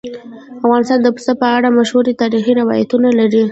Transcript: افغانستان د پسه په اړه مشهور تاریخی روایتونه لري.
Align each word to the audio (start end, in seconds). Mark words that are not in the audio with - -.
افغانستان 0.65 0.99
د 1.03 1.07
پسه 1.15 1.33
په 1.41 1.47
اړه 1.55 1.75
مشهور 1.79 2.05
تاریخی 2.21 2.53
روایتونه 2.61 3.07
لري. 3.19 3.43